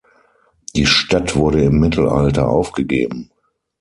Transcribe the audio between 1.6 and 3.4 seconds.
im Mittelalter aufgegeben.